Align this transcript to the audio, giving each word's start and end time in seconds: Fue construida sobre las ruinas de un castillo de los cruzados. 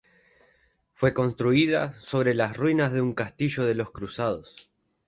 Fue 0.95 1.13
construida 1.13 1.93
sobre 1.99 2.33
las 2.33 2.57
ruinas 2.57 2.91
de 2.91 3.01
un 3.01 3.13
castillo 3.13 3.65
de 3.65 3.75
los 3.75 3.91
cruzados. 3.91 4.71